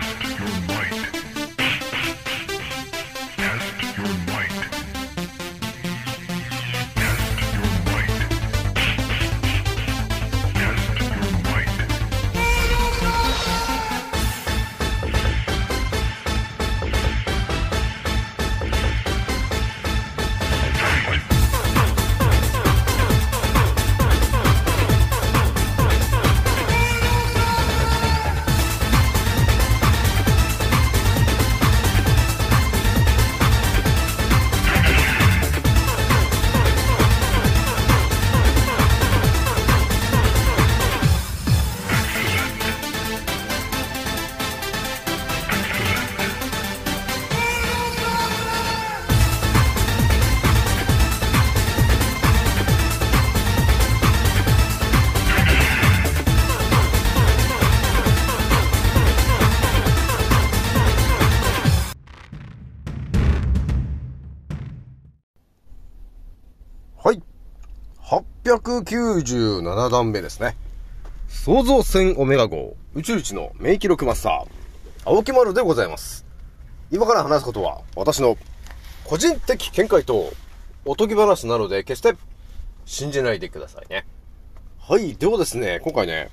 [0.00, 1.33] Test your might.
[68.44, 70.54] 897段目ですね。
[71.28, 74.46] 創造船オメガ号宇宙一の名記録マスター、
[75.06, 76.26] 青木丸でございます。
[76.90, 78.36] 今から話すことは私の
[79.04, 80.30] 個人的見解と
[80.84, 82.18] おとぎ話なので決して
[82.84, 84.04] 信じないでくださいね。
[84.78, 85.14] はい。
[85.14, 86.28] ではですね、今回ね、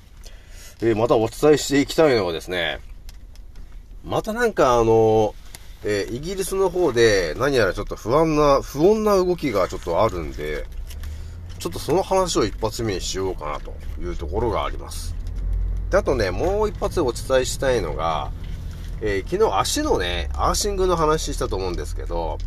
[0.82, 2.80] えーまたお伝えしていきたいのはですね、
[4.04, 5.34] またなんかあの、
[5.82, 10.66] えーイギリスの方で何やらちょっと不安な、不穏な動きがちょっとあるんで、
[11.62, 15.14] ちょっとその話を一発目にしようかなというところがあります。
[15.90, 18.32] で、あとね、もう一発お伝えしたいのが、
[19.00, 22.38] えー昨日足のね、アーシングの話したと思うんですけど、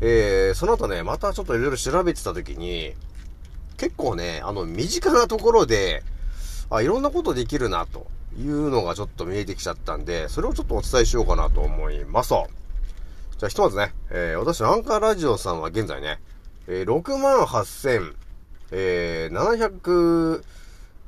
[0.00, 2.94] えーその後ね、またちょっといろいろ調べてた時に、
[3.76, 6.02] 結構ね、あの、身近なところで、
[6.70, 8.06] あ、いろんなことできるな、と
[8.38, 12.30] いうのがちょっと見えてきちゃったんで、それをちょっとお伝えしようかなと思います。
[12.30, 12.40] じゃ
[13.42, 16.20] あ、ひとまずね、えー私、アンカーラジオさんは現在ね、
[16.66, 18.14] え、6万8000、
[18.70, 20.42] えー、700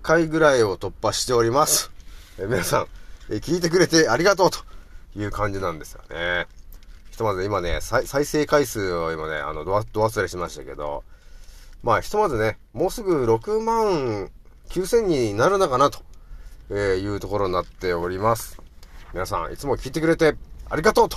[0.03, 1.91] 回ぐらいを突破しております。
[2.39, 2.87] えー皆さん、
[3.31, 4.59] え聞いてくれてありがとうと
[5.17, 6.47] いう感じなんですよね。
[7.11, 11.03] ひとまず今ね、再生回数を今ね、あの、ど、忘れしましたけど、
[11.83, 14.31] まあ、ひとまずね、もうすぐ6万
[14.69, 16.01] 9000になるのかなと、
[16.69, 18.61] えいうところになっております。
[19.15, 20.37] 皆さん、いつも聞いてくれて
[20.69, 21.17] ありがとうと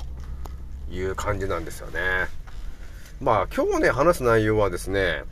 [0.89, 2.29] いう感じなんですよね。
[3.21, 5.23] まあ、今日ね、話す内容はですね、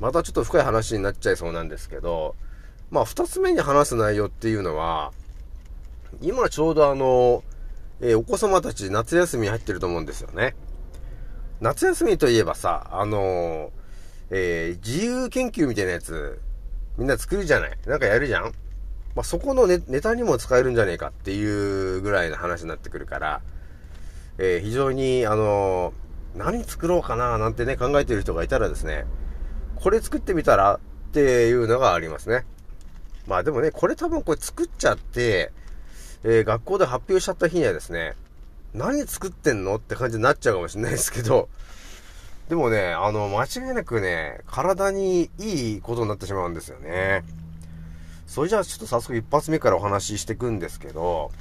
[0.00, 2.34] またちょっと深い話になっちゃいそうなんですけど、
[2.90, 5.12] まあ、二つ目に話す内容っていうのは、
[6.22, 7.44] 今ちょうどあの、
[8.00, 10.54] えーお子様たち夏休み入ってると思うんですよね。
[11.60, 13.70] 夏休みといえばさ、あのー
[14.30, 16.40] えー自由研究みたいなやつ、
[16.98, 18.52] みんな作るじゃないなんかやるじゃん
[19.14, 23.40] まあ、そこのネネタにも使えるんじゃねえかっていうぐらいの話になってくるから、
[24.38, 26.05] えー非常に、あのー
[26.36, 29.06] 何作ろうかななんてね、考えてる人がいたらですね、
[29.76, 30.80] これ作ってみたらっ
[31.12, 32.44] ていうのがありますね。
[33.26, 35.52] まあでもね、これ多分これ作っちゃって、
[36.24, 38.14] えー学校で発表しちゃった日にはですね、
[38.74, 41.48] 何作ってんのって感じになっちゃうかもしれないですけど、
[42.48, 47.24] でもね、あの、間違いなくね、体にいいことになってしまうんですよね。
[48.26, 51.32] それじゃあちょっと早速一発目からお話ししていくんですけど、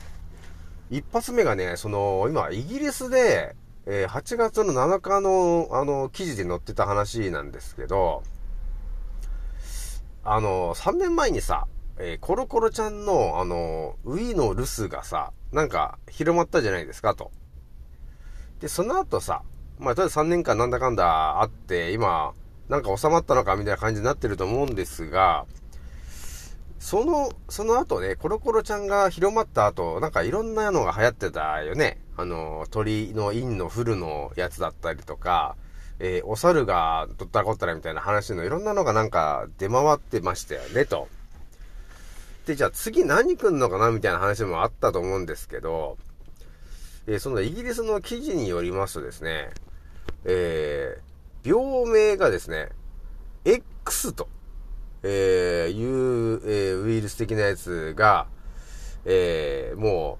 [0.89, 3.55] 一発目がね、その、今、イギリスで、
[3.88, 8.23] えー8月の7日の、あの、記事で載ってた話なんですけど、
[10.23, 17.31] あの、3年前にさ、えーコロコロちゃんの、あの、ウィーの留守がさ、なんか、広まったじゃないですか、と。
[18.59, 19.44] で、その後さ、
[19.78, 22.34] まあ、とりあえず3年間なんだかんだあって、今、
[22.69, 25.46] なんか収まったのかみたいな感じになってると思うんですが、
[26.85, 31.97] その、その後ね、コロコロちゃんが広まった後、なんかいろんなのが流行ってたよね。
[32.16, 35.56] あの、鳥の陰のフルのやつだったりとか、
[35.97, 41.08] えーお猿がどったらこったらみたいな話のいろんなのがなんか出回ってましたよね、と。
[42.46, 45.97] で、じゃあ次何来んのかなみたいな話もあったと思うんですけど、
[47.08, 49.49] えーそのイギリスの記事によりますとですね、
[50.26, 52.70] えー病名がですね、
[53.43, 54.28] X と、
[55.07, 58.25] えーいう、えーウイルス的なやつが、
[59.05, 60.17] えーも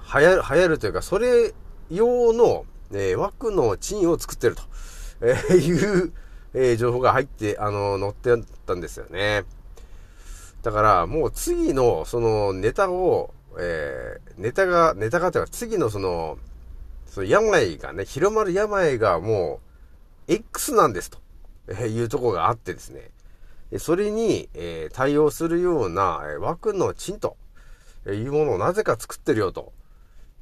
[0.00, 1.52] う、流行る、流行るというか、それ
[1.90, 4.62] 用の、えー枠のチンを作ってると、
[5.20, 6.12] えーいう、
[6.54, 9.44] えー情報が入って、あの、載ってたんですよね。
[10.62, 16.38] だから、もう次の、その、ネタを、えーネタが、ネタがというか、次のその、
[17.06, 19.60] その病がね、広まる病がも
[20.28, 21.18] う、X なんですと、
[21.68, 23.10] えいうとこがあってですね。
[23.78, 27.36] それに、え対応するような、え枠のチンと、
[28.06, 29.72] いうものをなぜか作ってるよと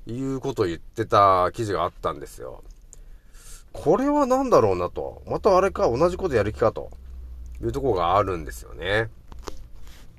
[0.06, 2.62] いうことを言ってた記事があったんですよ。
[3.72, 5.22] これは何だろうなと。
[5.26, 6.90] またあれか、同じことやる気かと。
[7.62, 9.08] いうところがあるんですよね。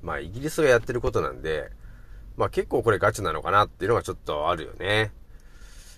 [0.02, 1.70] まあ、イギリスがやってることなんで、
[2.36, 5.10] まあ結構これガチなのかなっていうのがちょっとあるよね。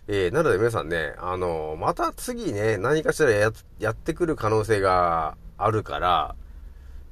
[0.06, 6.36] えー、なので皆さんね、あのまた次ね、何かしらや、やってくる可能性があるから、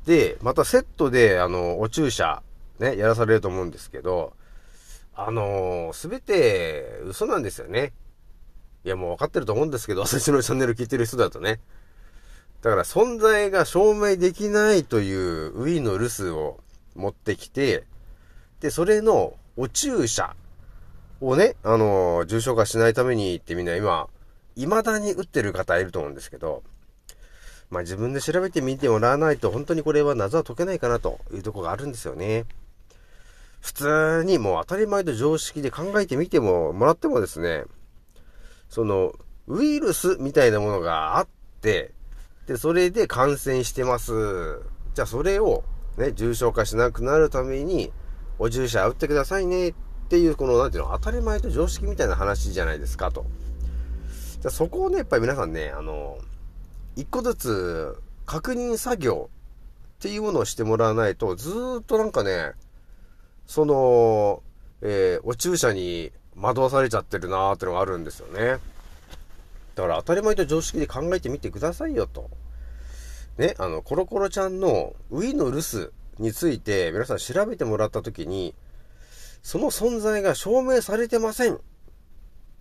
[0.07, 2.43] で、またセットで、あの、お注射、
[2.79, 4.35] ね、やらされると思うんですけど、
[5.19, 7.93] あのすべて嘘なんですよね。
[8.85, 11.59] いや、もう分かってると思うんですけど、私のチャンネル聞いてる人だとね。
[12.61, 16.61] だから存在が証明できないというウィーの留守を
[16.95, 17.85] 持ってきて、
[18.61, 20.37] で、それのお注射
[21.23, 24.09] をね、あのー、重症化しないためにってみんな今、
[24.55, 26.63] 未だに打ってる方いると思うんですけど、
[27.71, 32.45] まあ自分で調べてみてもらわないと本当にこれは謎は解けないかなというとこがあるんですよね。
[33.61, 37.65] 普通にもう当たり前と常識で考えてみても、もらってもですね、
[38.69, 39.13] その、
[39.49, 41.29] ウイルスみたいなものがあっ
[41.61, 41.93] て、
[42.47, 44.61] で、それで感染してます。
[44.95, 45.65] じゃあそれを
[45.97, 47.93] ね、重症化しなくなるために、
[48.39, 49.75] お注射打ってくださいねっ
[50.09, 53.27] ていう、この、なんていうの、当たり前と常識みたいな話じゃないですかと。
[54.41, 56.19] じゃそこをね、やっぱり皆さんね、あの、
[56.97, 59.31] 一個ずつ確認作業
[59.99, 62.53] っていうものをしてもらわないと、ずーっとなんかね、
[63.47, 64.43] その、
[64.83, 68.59] えー、お注射に惑わされちゃってるなーってのがあるんですよね。
[69.75, 72.31] だから当たり前と常識で考えてみてくださいよと。
[73.39, 78.55] ね、あの、コロコロちゃんのウィの留守について皆さん調べてもらったときに、
[79.43, 81.59] その存在が証明されてませんっ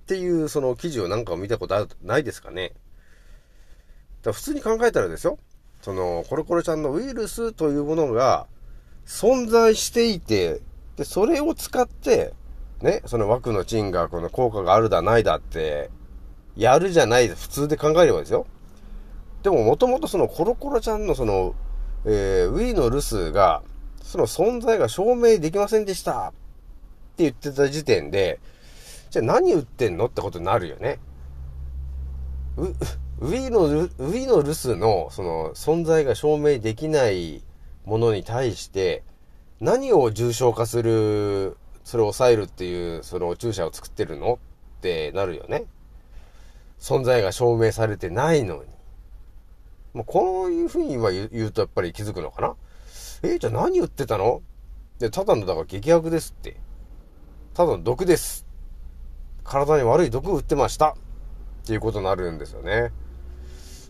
[0.07, 2.73] ていうその記事をなんか見たことないですかね。
[4.25, 5.37] だ普通に考えたらですよ。
[5.81, 8.47] その、コロコロちゃんのウイルスというものが
[9.05, 10.61] 存在していて、
[10.97, 12.33] で、それを使って、
[12.81, 15.89] ね、その枠の賃がこの効果があるだないだって、
[16.55, 18.45] やるじゃない普通で考えればですよ。
[19.43, 21.53] でももともとそのコロコロちゃんのその、
[22.05, 23.61] えー、ウィーの留守が、
[24.01, 26.31] その存在が証明できませんでしたっ
[27.17, 28.39] て言ってた時点で、
[29.09, 30.07] じゃあ何売ってんの？
[30.07, 30.99] ってことになるよね。
[32.57, 32.67] う
[33.19, 37.43] ウィーの、ウィの留守のその存在が証明できない
[37.85, 39.03] ものに対して、
[39.61, 44.39] 何を重症化する、それを抑えるっていう、その注射を作ってるの
[44.77, 45.65] ってなるよね。
[46.79, 48.69] 存在が証明されてないのに。
[49.93, 52.55] まあ、こういうふうに今言うとやっぱり気づくのかな
[53.23, 54.41] えー、じゃあ何言ってたの？
[54.99, 56.57] で、ただのだから劇薬ですって。
[57.53, 58.45] ただの毒です。
[59.45, 60.89] 体に悪い毒を打ってました。
[60.89, 60.95] っ
[61.65, 62.91] ていうことになるんですよね。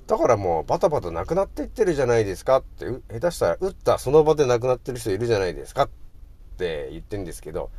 [0.07, 5.89] だからもうバタバタなくなっていってるじゃないですかって、下手したら打ったその場で亡くなってる人いるじゃないですかっ
[6.57, 7.71] て言ってんですけど、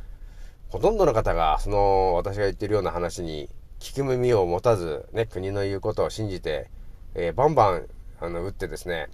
[0.69, 6.69] ほとんどの方がその私が言ってるような話に聞く耳を持たず、ね、国の言うことを信じて、
[7.15, 7.87] えー、バンバン
[8.19, 9.09] あの、打ってですね、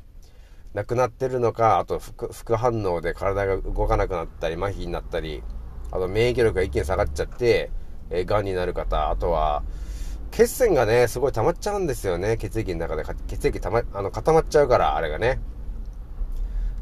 [0.74, 5.44] 亡くなってるのか、あと副副反応で体が動かなくなったり、麻痺になったり、
[5.92, 7.69] あと免疫力が一気に下がっちゃって、
[8.10, 9.63] えー、癌になる方、あとは、
[10.33, 12.38] 血栓がね、すごい溜まっちゃうんですよね。
[12.38, 13.03] 血液の中で。
[13.27, 15.39] 血液溜ま、あの、固まっちゃうから、あれがね。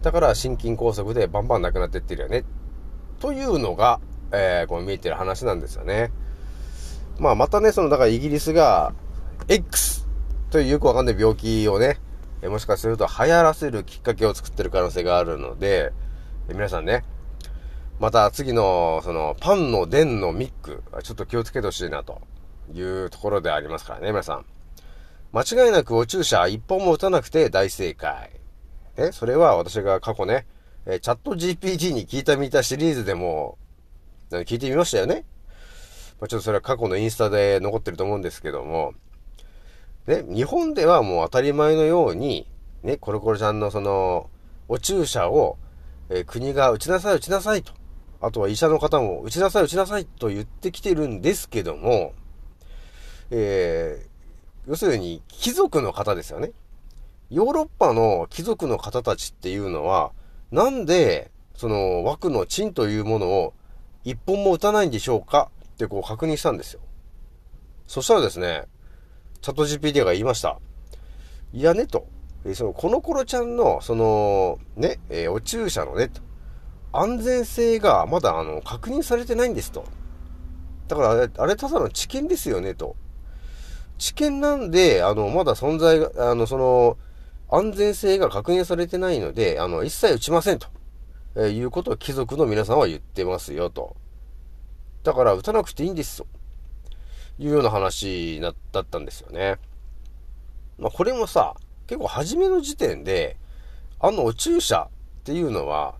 [0.01, 2.45] だから心筋梗塞でバンバンなくなってってるよね。
[3.19, 3.99] というのが、
[4.31, 6.13] えー、こう見えてる話なんですよね。
[7.19, 8.93] まあ、またね、その、だからイギリスが、
[9.49, 10.07] X
[10.49, 11.97] というよくわかんない病気をね、
[12.43, 15.91] もしかすると流行らせるきっかけを作ってる可能性があるので、
[16.47, 17.03] 皆さんね、
[17.99, 22.21] また次の、その、パンの伝のミック、ちょっと気をつけてほしいなと
[22.73, 24.45] いうところでありますからね、皆さん。
[25.33, 28.31] 間違いなくお注射一本も打たなくて大正解。
[28.97, 30.45] え、それは私が過去ね、
[30.85, 33.57] えチャット GPT に聞いたみたシリーズでも、
[34.31, 35.25] 聞いてみましたよね。
[36.19, 38.93] まあ、ちょっとそれは過去のインスタで残ってると思うんですけども、
[40.07, 42.47] ね、日本ではもう当たり前のように、
[42.83, 44.29] ね、コロコロちゃんのその、
[44.67, 45.57] お注射を、
[46.09, 47.73] え、国が打ちなさい打ちなさいと。
[48.19, 52.13] あとは医者の方も打ちなさい打ちなさいと言ってきてるんですけども、
[53.31, 56.51] えー、要するに貴族の方ですよね。
[57.29, 60.11] ヨーロッパの貴族の方たちっていうのは、
[60.51, 63.53] なんで、その枠の賃というものを
[64.03, 65.49] 一本も打たないんでしょうか？
[65.73, 66.81] ってこう確認したんですよ。
[67.87, 68.65] そしたらですね、
[69.41, 70.59] チャット GPT が言いました。
[71.53, 72.05] いやね、と。
[72.53, 76.21] その、この頃ちゃんの、その、ね、えー、お注射のね、と。
[76.91, 79.85] 安全性がまだ、あの、確認されてないんですと。
[80.87, 82.95] だからあれ、あれただの知見ですよね、と。
[84.01, 86.97] 知見なんで、あの、まだ存在が、あの、その、
[87.51, 90.69] 安全性が確認されてないので、あの、一切打ちませんと、
[91.35, 93.95] えー、いうことを貴族の皆さんは言ってますよと。
[95.03, 96.23] だから、打たなくていいんです
[97.37, 99.57] いうような話だったんですよね。
[100.79, 101.53] まあ、これもさ、
[101.85, 103.37] 結構初めの時点で、
[103.99, 104.89] あのお注射
[105.19, 105.93] っていうのは、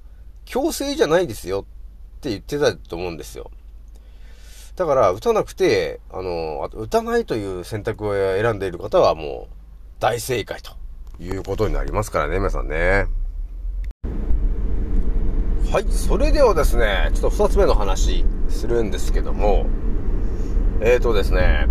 [0.45, 1.67] 強制じゃないですよ
[2.17, 3.51] って言ってたと思うんですよ。
[4.75, 9.53] だから、打たなくて、あの、打たないという選択を選んでいる方はもう、
[9.99, 10.71] 大正解と
[11.21, 13.07] いうことになりますからね、皆さんね。
[15.71, 19.65] はい、それではですね、ちょっと二つ目の話するんですけども、
[20.81, 21.67] えーとですね、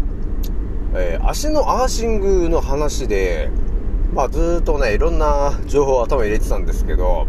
[0.95, 3.51] えー、足のアーシングの話で、
[4.13, 7.27] まあずっとね、いろんな情報を頭に入れてたんですけど、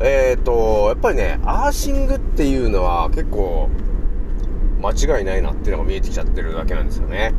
[0.00, 3.68] えーと、やっぱりね、アーシングっていうのは結構
[4.80, 7.32] 間違いないなっていうのが見えてきちゃってるだけなんですよね。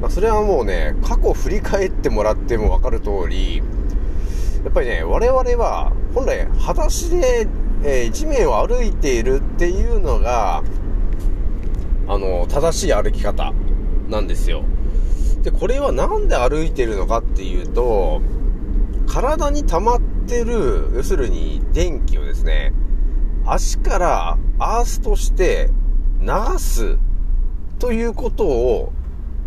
[0.00, 3.58] まあ、それはもうね、過去振り返ってもらってもわかる通り、
[4.64, 7.48] やっぱりね、我々は本来裸足で、
[7.84, 10.62] えー、地面を歩いているっていうのが、
[12.08, 13.52] あの、正しい歩き方
[14.08, 14.64] なんですよ。
[15.42, 18.20] で、これはなんで歩いてるのかっていうと、
[19.06, 22.72] 体に溜まってる、要するに電気をですね、
[23.46, 25.70] 足からアースとして
[26.20, 26.98] 流す
[27.78, 28.92] ということを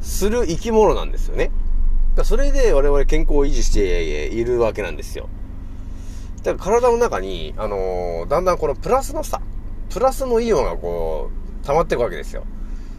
[0.02, 1.52] する生き物なんですよね。
[2.24, 5.30] それで我々健康を維持しているわけなんですよ。
[6.44, 9.42] だから体の中に、あのー、だんだんこのプラスのさ、
[9.90, 11.30] プラスのイオンがこ
[11.62, 12.44] う、溜まっていくわけですよ。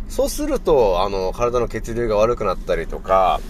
[0.09, 3.41] そうすると、あの、体の血流が悪くなったりとか、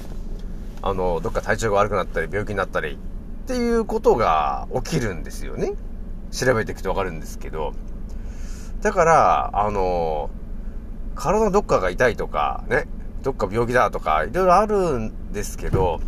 [0.80, 2.98] あの、どっか体調が悪くなったり、病気になったり、
[3.42, 5.74] っていうことが起きるんですよね。
[6.30, 7.74] 調べていくとわかるんですけど。
[8.82, 10.28] だから、あの、
[11.14, 12.88] 体のどっかが痛いとか、ね、
[13.22, 16.00] どっか病気だとか、いろいろあるんですけど、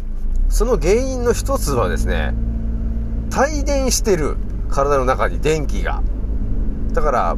[0.49, 2.35] その原因の一つはですね、
[3.37, 4.37] 帯電してる
[4.71, 6.03] 体の中に電気が。
[6.93, 7.37] だから、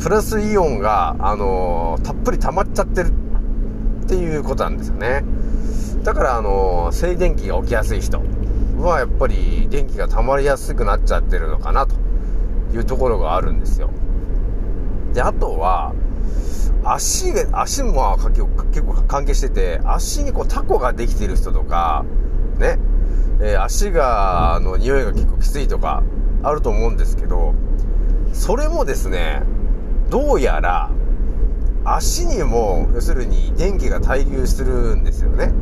[0.00, 3.08] プラスイオンが、あのー、たっぷり溜まっちゃってる
[4.04, 5.24] っていうことなんですよね。
[6.04, 8.22] だから、あのー、静電気が起きやすい人
[8.78, 11.96] は、やっぱり電気が溜まりやすくなっちゃってるのかなと
[12.72, 13.90] いうところがあるんですよ。
[15.14, 15.94] で、あとは、
[16.84, 22.04] 足が、足も結構関係してて、足にこうタコができてる人とか、
[22.58, 22.78] ね、
[23.40, 26.02] えー、足が、あの、匂いが結構きついとか、
[26.42, 27.54] あると思うんですけど、
[28.32, 29.42] それもですね、
[30.10, 30.90] どうやら、
[31.84, 35.52] 足にも、要するに電気が滞留するんですよね。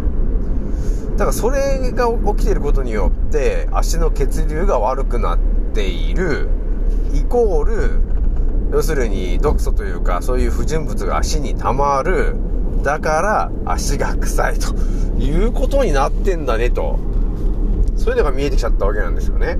[1.12, 5.38] だからそれが起きてることによって、足の血流が悪くなっ
[5.72, 6.48] ている、
[7.14, 8.05] イコール、
[8.72, 12.36] 要するに毒素というか、そういう不純物が足に溜まる、
[12.82, 14.74] だから足が臭いと
[15.18, 16.98] いうことになってんだねと。
[17.96, 19.58] そういうのが見えてきちゃったわけなんですよね。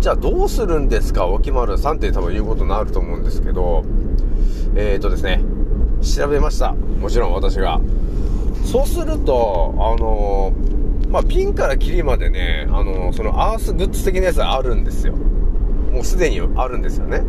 [0.00, 1.26] じゃあどうするんですか？
[1.26, 3.84] おきまるさんって多分言うことになると思うんですけど、
[4.76, 5.42] えーとですね、
[6.00, 6.72] 調べました。
[6.72, 7.80] もちろん私が。
[8.64, 10.52] そうすると、あの、
[11.10, 15.14] まあ、ピンからキリまでね、あの、そのアースグッズ的なやつあるんですよ。
[15.92, 17.22] もうすでにあるんですよね。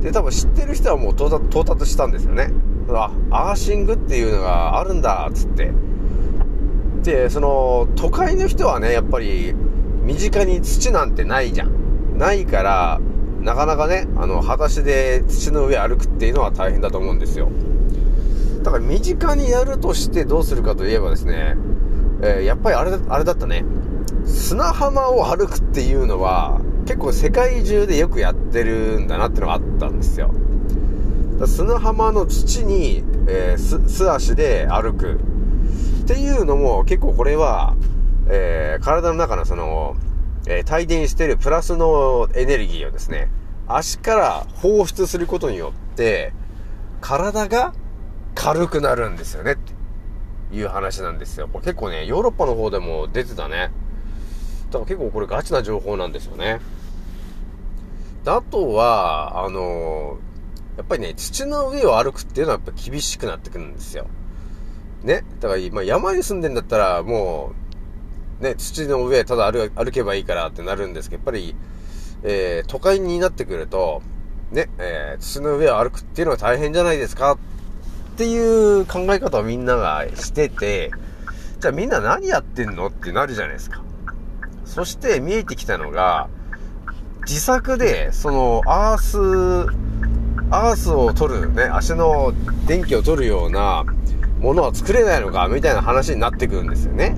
[0.00, 2.52] で、多分知ってる人はもう到達到達したんですよね。
[2.88, 5.72] あ、アーシングっていうのがあるんだっ、つって。
[7.02, 9.54] で、その、都会の人はね、やっぱり、
[10.02, 12.18] 身近に土なんてないじゃん。
[12.18, 13.00] ないから、
[13.40, 17.48] なかなかね、あの、裸足で土の上歩くっていうのは大変だと思うんですよ。
[18.62, 21.56] だから身近にやるとしてどうするかといえばですね、
[22.22, 23.64] えー、やっぱりあれだ、あれだったね。
[24.26, 26.60] 砂浜を歩くっていうのは、
[26.90, 30.34] 結構世界中でよくやってるんだなってのがあったんですよ。
[31.46, 35.20] 砂浜の土に、えー、素足で歩く。
[36.02, 37.76] っていうのも結構これは、
[38.28, 39.94] えー、体の中のその、
[40.48, 43.30] えー、帯電してるプラスのエネルギーをですね、
[43.68, 46.32] 足から放出することによって、
[47.00, 47.72] 体が
[48.34, 49.74] 軽くなるんですよね、って
[50.56, 51.46] いう話なんですよ。
[51.46, 53.70] これ結構ね、ヨーロッパの方でも出てたね。
[54.70, 56.58] だから結構これガチな情報なんですよね。
[58.26, 60.18] あとは、あの、
[60.76, 64.06] やっぱりね、土の上を歩くっていうのはやっぱ厳しくなってくるんですよ。
[65.02, 65.24] ね。
[65.40, 67.52] だから、ま、山に住んでんだったら、も
[68.40, 71.54] う、ね、土の上ただ歩歩けばいいからってなるんですけど、やっぱり、
[72.22, 74.02] えー、都会になってくると、
[74.50, 77.38] ね、えー、土の上を歩くっていうのは大変じゃないですかっ
[78.16, 80.90] ていう考え方をみんながしてて、
[81.60, 83.82] じゃあみんな何やってんのってなるじゃないですか。
[84.64, 86.28] そして見えてきたのが、
[87.26, 89.18] 自作で、その、アース、
[90.50, 92.32] アースを取る、ね、足の
[92.66, 93.84] 電気を取るような、
[94.40, 97.16] ものは作れないのかみたいな話になってくるんですよね。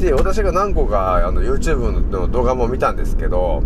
[0.00, 3.62] で、私が何個かあの YouTube の動画も見たんですけど、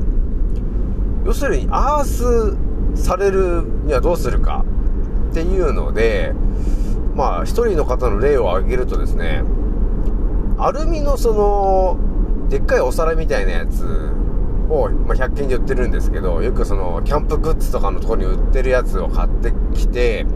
[1.26, 4.64] 要するにアースされるにはどうするか
[5.30, 6.32] っていうので、
[7.14, 9.42] まあ、一人の方の例を挙げるとですね、
[10.58, 11.98] アルミのその、
[12.48, 13.84] でっかいお皿みたいなやつ
[14.68, 20.26] を、まあ、100均で売ってるんですけど、よくその、キャンプグッズとかのとこに売ってるやつを買ってきて、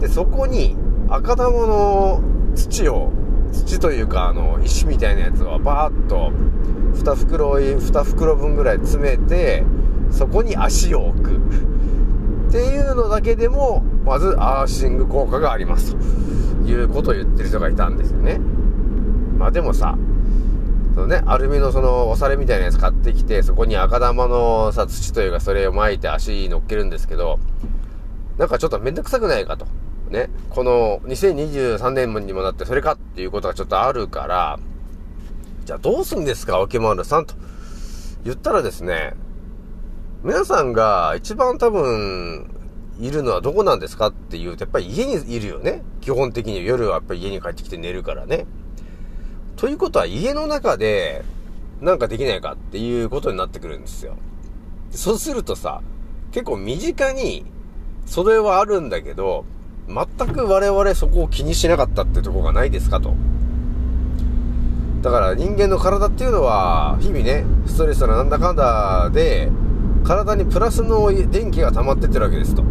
[0.00, 0.76] で、そこに
[1.08, 2.20] 赤玉の
[2.54, 3.10] 土を、
[3.52, 6.32] 土というか、あの、石みたいなやつをバーッと、
[6.94, 9.64] 2袋、2袋分ぐらい詰めて、
[10.10, 11.30] そこに足を置く。
[12.48, 15.94] っていうのだけでも、まずアーシング効果があります
[16.64, 18.40] ということを言ってる人がいたんですよね。
[19.36, 19.96] まあでもさ、
[20.98, 27.38] そのね、アルミのそのお皿みたいなやつ買ってきて、そこに赤玉のさ、土というかそれを巻いて足乗っけるんですけど、
[28.36, 29.68] なんかちょっとめんどくさくないかと。
[30.10, 30.28] ね。
[30.50, 34.58] この2023年にもなってそれかっていうことがちょっとあるから、
[35.66, 37.36] じゃあどうすんですか、青木丸さんと
[38.24, 39.14] 言ったらですね、
[40.24, 42.50] 皆さんが一番多分
[42.98, 45.84] いるのはどこなんですかっていうと、やっぱり家にいるよね。
[46.00, 48.46] 基本的に夜はやっぱり家に帰ってきて寝るからね。
[49.58, 51.24] ということは家の中で
[51.80, 54.16] なんかできないかっていうことになってくるんですよ。
[54.92, 55.82] そうするとさ、
[56.30, 57.44] 結構身近に
[58.06, 59.44] それはあるんだけど、
[59.88, 63.14] 全く我々そこを気にしなかったってとこがないですかと。
[65.02, 69.50] だから人間の体っていうのは、日々ね、ストレスななんだかんだで、
[70.04, 72.62] 体にプラスの電気が溜まってってるわけですと。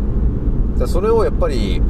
[0.88, 1.82] それをやっぱり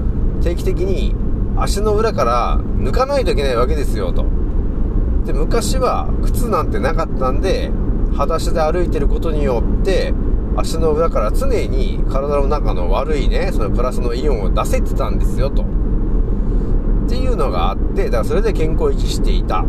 [0.42, 1.14] 定期的に
[1.56, 4.37] 足の裏から抜かないといけないわけですよと。
[5.28, 7.70] で、昔は靴なんてなかったんで、
[8.14, 10.14] 裸足で歩いてることによって、
[10.56, 15.64] 足の裏から常に体の中の悪いね、そのプラスのイオンを出せてたんですよと。
[15.64, 15.66] っ
[17.10, 19.66] ていうのがあって、だからそれで健康維持していたっ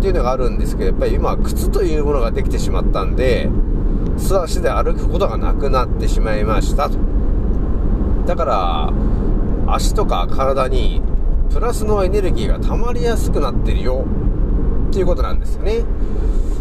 [0.00, 3.50] ていうのがあるんですけど、やっぱり今靴というものができてしまったんで、
[4.16, 6.96] 素足で歩くことがなくなってしまいましたと。
[8.26, 8.92] だから、
[9.66, 11.02] 足とか体に
[11.52, 14.06] プラスのエネルギーが溜まりやすくなってるよ
[14.94, 15.84] っていうことなんですよね。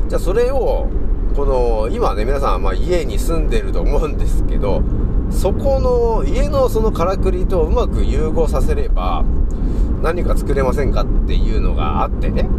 [0.09, 0.87] じゃあそれを、
[1.35, 4.81] この、今ね、皆さん、ま家に住んでると思うんですけど、
[5.29, 9.23] そこの家のそのからくりとうまく融合させれば、
[10.01, 12.49] 何か作れませんかっていうのがあってね、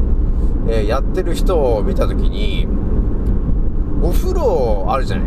[0.69, 2.69] えーやってる人を見たときに、
[4.01, 5.27] お風呂あるじゃない。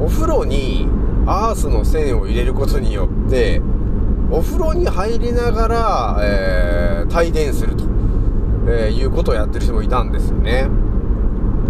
[0.00, 0.88] お風呂に
[1.26, 3.62] アースの線を入れることによって
[4.30, 7.83] お風呂に入りながら、えー、帯電すると、
[8.66, 10.64] えーいうことをやってる人もいたんですよね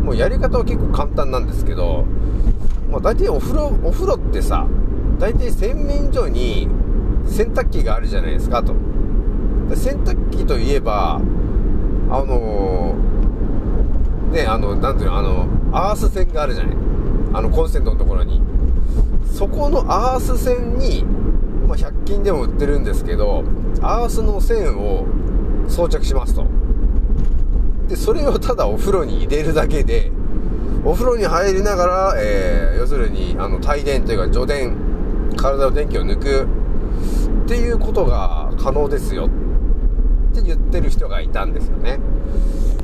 [0.02, 2.04] もうやり方は結構簡単なんですけど、
[2.90, 4.66] まあ、大体お風呂お風呂ってさ
[5.18, 6.68] 大体洗面所に
[7.26, 8.74] 洗濯機があるじゃないですかと
[9.68, 11.20] で洗濯機といえば
[12.10, 13.14] あのー
[14.34, 16.76] ね、あの、なんていうの、あの、アース線があるじゃない。
[17.34, 18.42] あの、コンセントのところに。
[19.32, 21.04] そこのアース線に、
[21.68, 23.44] まあ、100均でも売ってるんですけど、
[23.80, 25.06] アースの線を
[25.68, 26.46] 装着しますと。
[27.88, 30.10] で、それをただお風呂に入れるだけで、
[30.84, 34.76] お風呂に入りながら、えー、要するに、あの、帯電というか、除電、
[35.36, 36.46] 体の電気を抜く
[37.44, 41.98] っていうことが可能ですよって言ってる人がいたんですよね。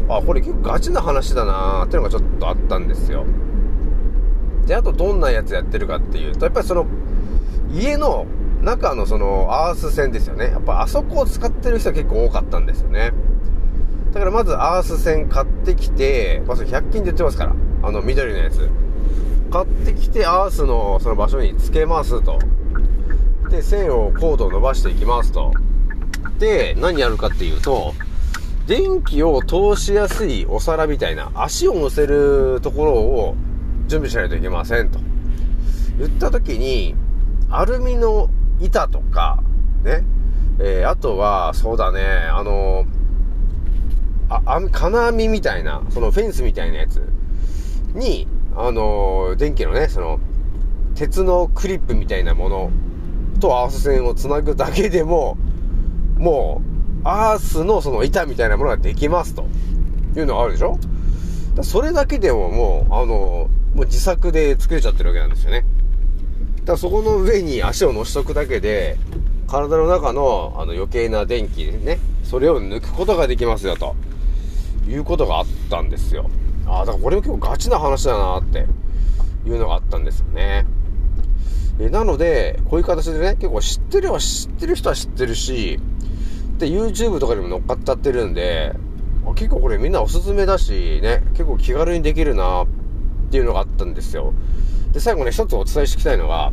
[0.08, 3.24] あ、これ結構ガチな話だなーっていうのがちょっとあったんですよ。
[4.66, 6.86] で、あとどんなやつやってるかっていうと、やっぱりその、
[7.72, 8.26] 家の
[8.62, 10.46] 中のそのアース線ですよね。
[10.46, 13.12] やっぱあそこを使ってる人は結構多かったんですよね。
[14.12, 18.68] だからまずアース線買ってきて、まあそれ100均で売ってますから、あの緑のやつ。
[19.50, 22.38] 買ってきてアースのその場所につけますと。
[23.50, 25.52] で、線をコードを伸ばしていきますと。
[26.38, 27.94] で、何やるかっていうと、
[28.66, 33.34] 電気を通しやすいお皿みたいな足を乗せるところを
[33.88, 35.00] 準備しないといけませんと。
[35.98, 36.94] 言った時に、
[37.50, 39.42] アルミの板とか、
[39.82, 40.04] ね、
[40.60, 42.00] えーあとは、そうだね、
[42.32, 42.86] あの、
[44.30, 47.02] あ、あ金網みたいな、そのフェンスみたいなやつ。
[47.94, 50.18] に、あの、電気のね、その、
[50.94, 52.70] 鉄のクリップみたいなもの
[53.40, 55.36] とアース線をつなぐだけでも、
[56.16, 59.46] もう、アースのその板みたいなものができますと。
[60.16, 60.76] いうのがあるでしょ？
[61.62, 65.64] それだけでももう、あの、もう自作で作れちゃってるわけなんですよね。
[66.60, 68.96] だからそこの上に足を乗せとくだけで、
[69.46, 73.94] 体の中のあの余計な電気ね、それを抜くことができますよと、
[74.90, 76.30] いうことがあったんですよ。
[76.66, 78.66] ああ、だからこれも結構ガチな話だなって
[79.46, 80.66] いうのがあったんですよね。
[81.78, 85.78] えなので、こういう形でね、結構知ってるは知ってる人は知ってるし、
[86.58, 88.74] で、YouTube とかにも乗っかっちゃってるんで、
[89.36, 92.66] 結構これみんなおすすめだし、ね、結構気軽にできるなっ
[93.30, 94.34] ていうのがあったんですよ。
[94.92, 96.52] で、最後ね、一つお伝えしていきたいのは、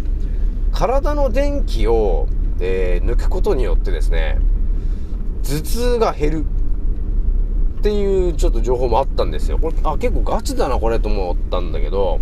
[0.72, 4.40] 体の電気をで、抜くことによってですね、
[5.44, 6.46] 頭痛が減る
[7.88, 9.58] っていうちょっと情報もあったんですよ。
[9.58, 12.20] これ、あ、結構ガチだなこれと思ったんだけど、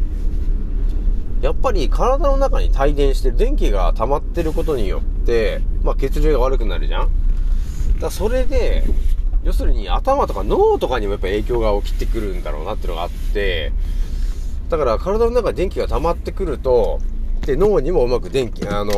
[1.42, 7.10] やっぱり体の中に帯電してる電気が溜まってることによって、まあ血流が悪くなるじゃん
[8.00, 8.84] だそれで、
[9.44, 13.72] 要するに頭とか脳とかにもやっぱ影響が起きてくるんだろうなっていうのがあって、
[14.70, 17.00] だから体の中に電気が溜まってくると、
[17.48, 18.92] で、脳にもうまく電気、あの、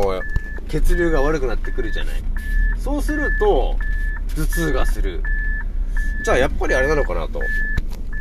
[0.67, 2.21] 血流が悪くなってくるじゃない。
[2.77, 3.77] そうすると、
[4.35, 5.23] 頭痛がする。
[6.27, 7.39] じゃあやっぱりあれなのかなと。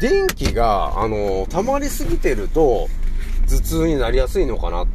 [0.00, 2.86] 電気が、あの、溜まりすぎてると、
[3.48, 4.86] 頭痛になりやすいのかなっ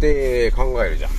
[0.00, 1.10] て考えるじゃん。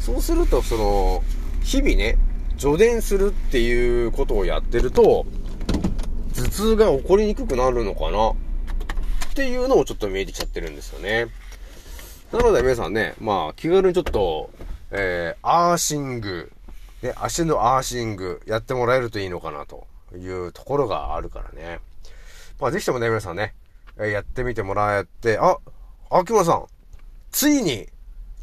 [0.00, 1.22] そうすると、その、
[1.62, 2.16] 日々ね、
[2.56, 5.26] 助電するっていうことをやってると、
[6.34, 8.34] 頭痛が起こりにくくなるのかなっ
[9.34, 11.26] ていうのもちょっと見えてきちゃってるんですよね。
[12.32, 14.48] なので皆さんね、まあ気軽にちょっと、
[14.92, 16.50] えー、アーシング、
[17.02, 21.80] ね、足のアーシングやってもらえるといいのかなというところがあるからね。
[22.58, 23.54] まあぜひともね、皆さんね、
[23.96, 25.58] やってみてもらえて、あ、
[26.10, 26.66] 秋村さん、
[27.30, 27.88] ついに、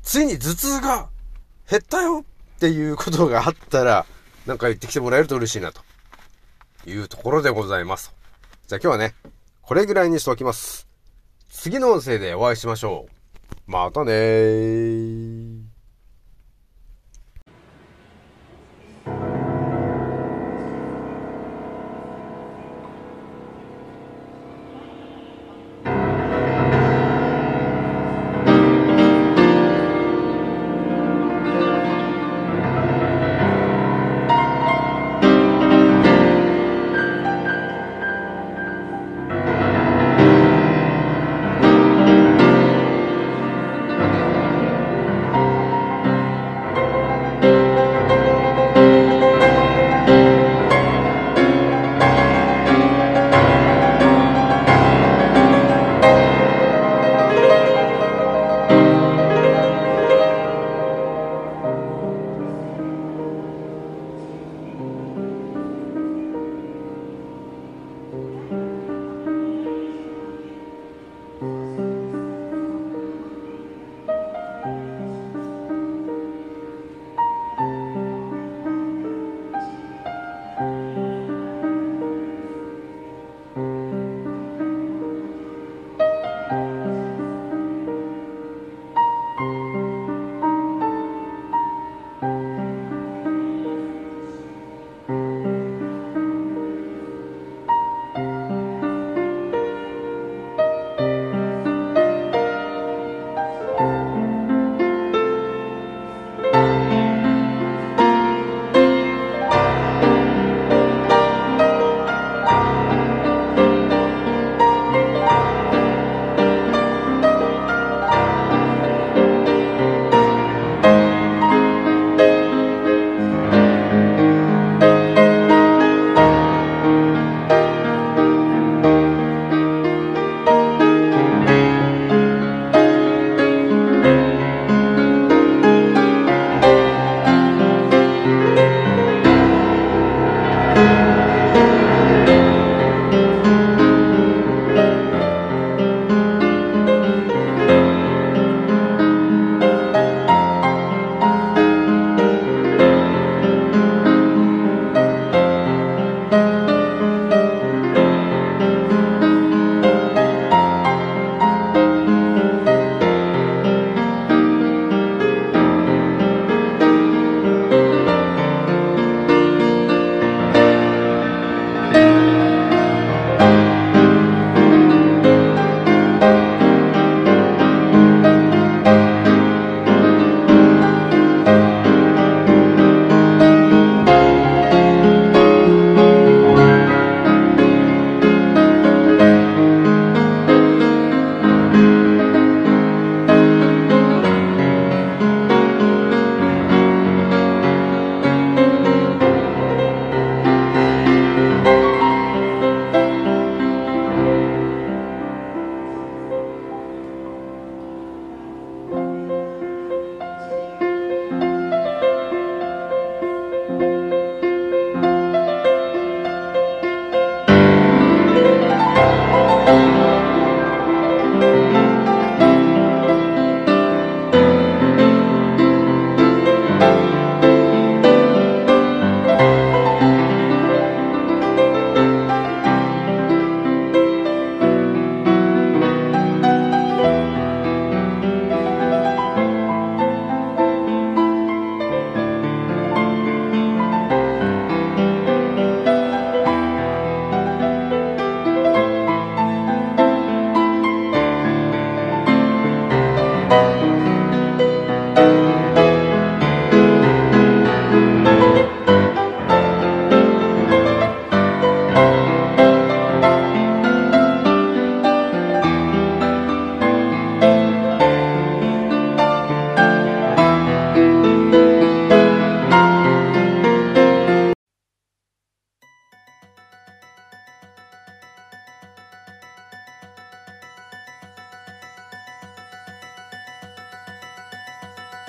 [0.01, 1.10] ついに頭痛が
[1.69, 2.23] 減ったよ
[2.56, 4.06] っていうことがあったら、
[4.45, 5.82] なんか言ってきてもらえると嬉しいなと
[6.86, 8.13] いうところでございます。
[8.67, 9.15] じゃあ今日はね、
[9.62, 10.88] これぐらいにしておきます。
[11.49, 13.71] 次の音声でお会いしましょう。
[13.71, 15.66] またねー。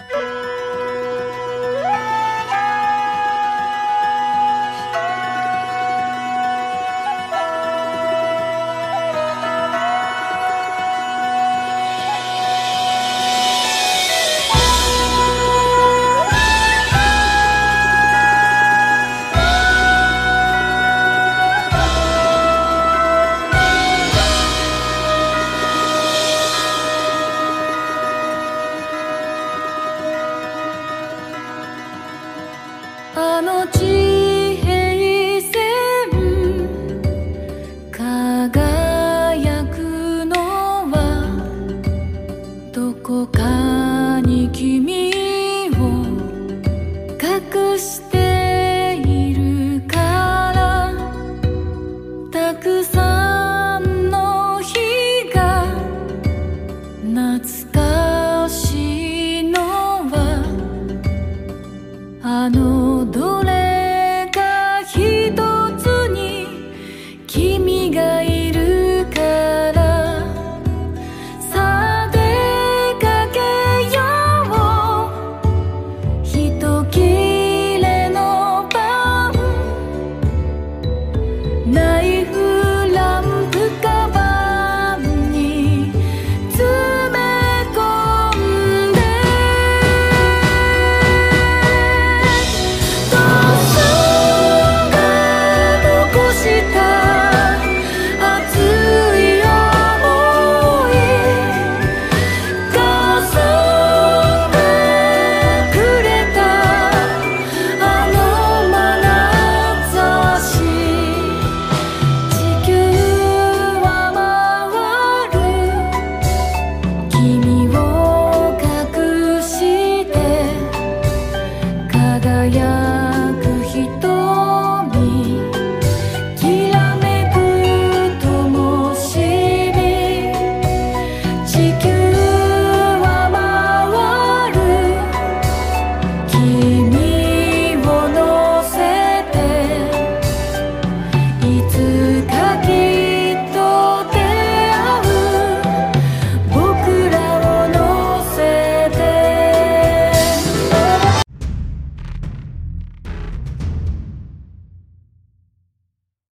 [0.08, 0.47] す。